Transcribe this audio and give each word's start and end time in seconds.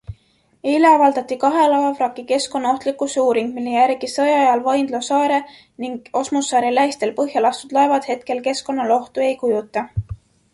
Eile 0.69 0.87
avaldati 0.91 1.35
kahe 1.41 1.65
laevavraki 1.73 2.23
keskkonnaohtlikkuse 2.31 3.25
uuring, 3.25 3.51
mille 3.57 3.75
järgi 3.75 4.09
sõja 4.13 4.39
ajal 4.39 4.63
Vaindloo 4.69 5.03
saare 5.09 5.37
ning 5.85 6.11
Osmussaare 6.23 6.73
lähistel 6.79 7.13
põhja 7.21 7.45
lastud 7.49 7.77
laevad 7.79 8.09
hetkel 8.15 8.43
keskkonnale 8.51 8.99
ohtu 8.99 9.27
ei 9.29 9.31
kujuta. 9.45 9.87